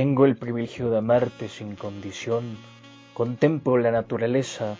Tengo 0.00 0.24
el 0.24 0.34
privilegio 0.34 0.88
de 0.88 0.96
amarte 0.96 1.46
sin 1.50 1.76
condición, 1.76 2.56
contemplo 3.12 3.76
la 3.76 3.90
naturaleza 3.90 4.78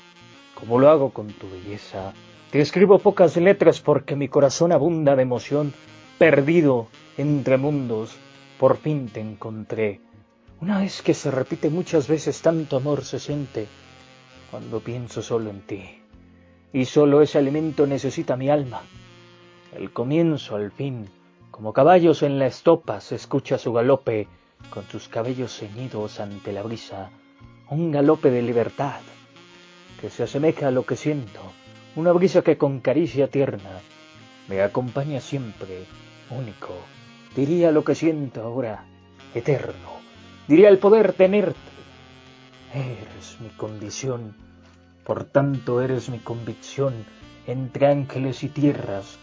como 0.55 0.79
lo 0.79 0.89
hago 0.89 1.11
con 1.11 1.27
tu 1.29 1.47
belleza. 1.51 2.15
Te 2.51 2.63
escribo 2.63 2.99
pocas 3.01 3.37
letras 3.37 3.83
porque 3.83 4.17
mi 4.17 4.29
corazón 4.29 4.73
abunda 4.73 5.17
de 5.17 5.23
emoción, 5.25 5.75
perdido 6.19 6.89
entre 7.19 7.59
mundos, 7.59 8.17
por 8.59 8.79
fin 8.79 9.11
te 9.11 9.21
encontré. 9.21 10.01
Una 10.59 10.79
vez 10.79 11.03
que 11.03 11.13
se 11.13 11.31
repite 11.31 11.69
muchas 11.69 12.09
veces 12.09 12.41
tanto 12.41 12.79
amor 12.79 13.05
se 13.05 13.19
siente 13.19 13.67
cuando 14.51 14.81
pienso 14.81 15.21
solo 15.21 15.51
en 15.51 15.61
ti. 15.61 16.01
Y 16.73 16.87
solo 16.87 17.21
ese 17.21 17.37
alimento 17.37 17.87
necesita 17.87 18.39
mi 18.39 18.49
alma. 18.49 18.81
El 19.77 19.93
comienzo 19.93 20.57
al 20.57 20.71
fin, 20.71 21.11
como 21.51 21.75
caballos 21.75 22.23
en 22.23 22.39
la 22.39 22.47
estopa, 22.47 23.03
se 23.03 23.17
escucha 23.17 23.59
su 23.59 23.75
galope 23.75 24.27
con 24.69 24.87
sus 24.89 25.09
cabellos 25.09 25.57
ceñidos 25.57 26.21
ante 26.21 26.53
la 26.53 26.63
brisa, 26.63 27.11
un 27.69 27.91
galope 27.91 28.31
de 28.31 28.43
libertad 28.43 29.01
que 30.01 30.11
se 30.11 30.25
asemeja 30.25 30.69
a 30.69 30.71
lo 30.71 30.85
que 30.85 30.97
siento, 30.97 31.41
una 31.97 32.13
brisa 32.13 32.43
que 32.43 32.59
con 32.59 32.81
caricia 32.81 33.29
tierna 33.29 33.81
me 34.49 34.63
acompaña 34.63 35.21
siempre, 35.21 35.85
único, 36.31 36.75
diría 37.37 37.71
lo 37.71 37.85
que 37.85 37.95
siento 37.95 38.43
ahora, 38.43 38.85
eterno, 39.35 40.01
diría 40.49 40.69
el 40.69 40.79
poder 40.79 41.13
tenerte. 41.13 41.59
Eres 42.75 43.39
mi 43.41 43.49
condición, 43.51 44.37
por 45.05 45.25
tanto 45.25 45.81
eres 45.81 46.09
mi 46.09 46.19
convicción, 46.19 47.05
entre 47.47 47.87
ángeles 47.87 48.45
y 48.45 48.49
tierras 48.49 49.19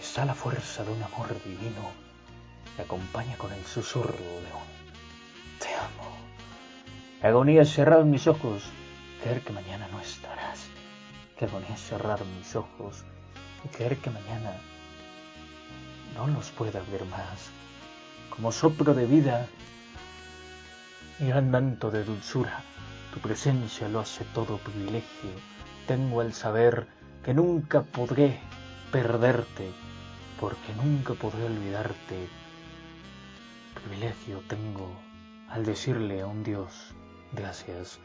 está 0.00 0.24
la 0.24 0.34
fuerza 0.34 0.84
de 0.84 0.92
un 0.92 1.02
amor 1.02 1.28
divino 1.44 2.11
que 2.76 2.82
acompaña 2.82 3.36
con 3.36 3.52
el 3.52 3.64
susurro 3.64 4.12
de 4.16 4.52
un 4.52 4.72
te 5.58 5.74
amo. 5.74 6.10
La 7.22 7.28
agonía 7.28 7.64
cerrar 7.64 8.04
mis 8.04 8.26
ojos, 8.26 8.64
creer 9.22 9.42
que 9.42 9.52
mañana 9.52 9.86
no 9.92 10.00
estarás. 10.00 10.66
Qué 11.38 11.44
agonía 11.44 11.76
cerrar 11.76 12.24
mis 12.24 12.56
ojos 12.56 13.04
y 13.64 13.68
creer 13.68 13.96
que 13.98 14.10
mañana 14.10 14.56
no 16.16 16.26
los 16.26 16.50
pueda 16.50 16.80
ver 16.90 17.04
más. 17.06 17.50
Como 18.30 18.50
soplo 18.50 18.94
de 18.94 19.06
vida 19.06 19.46
y 21.20 21.26
gran 21.26 21.50
manto 21.50 21.90
de 21.90 22.04
dulzura, 22.04 22.62
tu 23.12 23.20
presencia 23.20 23.88
lo 23.88 24.00
hace 24.00 24.24
todo 24.34 24.58
privilegio. 24.58 25.30
Tengo 25.86 26.22
el 26.22 26.32
saber 26.32 26.86
que 27.24 27.34
nunca 27.34 27.82
podré 27.82 28.40
perderte, 28.90 29.70
porque 30.40 30.74
nunca 30.74 31.14
podré 31.14 31.44
olvidarte. 31.44 32.28
Privilegio 33.84 34.40
tengo 34.48 34.88
al 35.48 35.64
decirle 35.64 36.20
a 36.20 36.26
un 36.26 36.44
Dios, 36.44 36.94
gracias 37.32 37.98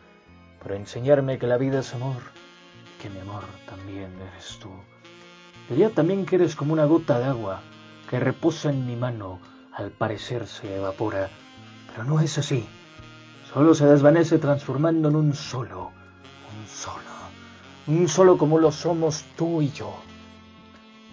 por 0.61 0.71
enseñarme 0.71 1.37
que 1.37 1.45
la 1.45 1.57
vida 1.57 1.79
es 1.79 1.93
amor, 1.93 2.17
que 2.99 3.11
mi 3.11 3.19
amor 3.19 3.43
también 3.67 4.11
eres 4.31 4.57
tú. 4.59 4.69
Diría 5.69 5.91
también 5.91 6.25
que 6.25 6.37
eres 6.37 6.55
como 6.55 6.73
una 6.73 6.85
gota 6.85 7.19
de 7.19 7.25
agua 7.25 7.61
que 8.09 8.19
reposa 8.19 8.71
en 8.71 8.87
mi 8.87 8.95
mano, 8.95 9.39
al 9.71 9.91
parecer 9.91 10.47
se 10.47 10.77
evapora, 10.77 11.29
pero 11.91 12.03
no 12.05 12.19
es 12.21 12.37
así. 12.39 12.65
Solo 13.53 13.75
se 13.75 13.85
desvanece 13.85 14.39
transformando 14.39 15.09
en 15.09 15.15
un 15.15 15.33
solo, 15.35 15.91
un 16.59 16.67
solo, 16.67 17.03
un 17.85 18.07
solo 18.07 18.37
como 18.37 18.57
lo 18.57 18.71
somos 18.71 19.23
tú 19.35 19.61
y 19.61 19.71
yo. 19.71 19.93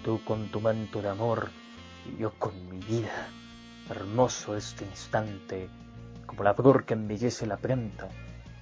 Tú 0.02 0.20
con 0.24 0.48
tu 0.48 0.60
manto 0.60 1.02
de 1.02 1.10
amor 1.10 1.50
y 2.06 2.22
yo 2.22 2.32
con 2.38 2.68
mi 2.70 2.78
vida. 2.78 3.28
Hermoso 3.90 4.56
este 4.56 4.86
instante, 4.86 5.68
como 6.24 6.42
la 6.42 6.54
flor 6.54 6.86
que 6.86 6.94
embellece 6.94 7.46
la 7.46 7.58
planta, 7.58 8.08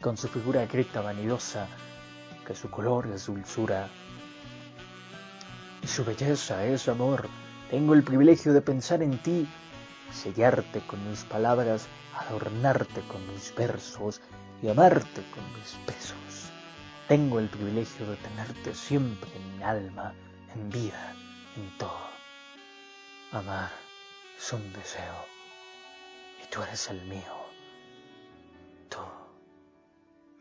con 0.00 0.16
su 0.16 0.26
figura 0.26 0.66
grita 0.66 1.00
vanidosa, 1.00 1.68
que 2.44 2.56
su 2.56 2.68
color 2.68 3.06
es 3.06 3.26
dulzura 3.26 3.88
y 5.80 5.86
su 5.86 6.04
belleza 6.04 6.64
es 6.66 6.88
amor. 6.88 7.28
Tengo 7.70 7.94
el 7.94 8.02
privilegio 8.02 8.52
de 8.52 8.62
pensar 8.62 9.00
en 9.00 9.16
ti, 9.22 9.48
sellarte 10.12 10.80
con 10.88 11.08
mis 11.08 11.22
palabras, 11.22 11.86
adornarte 12.18 13.00
con 13.02 13.24
mis 13.32 13.54
versos 13.54 14.20
y 14.60 14.68
amarte 14.70 15.22
con 15.32 15.44
mis 15.54 15.78
besos. 15.86 16.50
Tengo 17.06 17.38
el 17.38 17.48
privilegio 17.48 18.06
de 18.10 18.16
tenerte 18.16 18.74
siempre 18.74 19.30
en 19.36 19.56
mi 19.56 19.62
alma, 19.62 20.14
en 20.52 20.68
vida, 20.68 21.14
en 21.56 21.78
todo. 21.78 22.10
Amar 23.30 23.81
es 24.42 24.52
un 24.52 24.72
deseo 24.72 25.24
y 26.42 26.46
tú 26.48 26.62
eres 26.62 26.88
el 26.90 27.00
mío. 27.02 27.36
Tú, 28.88 28.98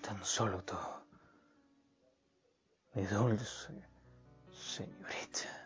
tan 0.02 0.26
solo 0.26 0.60
tú, 0.64 0.76
mi 2.96 3.04
dulce 3.06 3.74
señorita. 4.52 5.61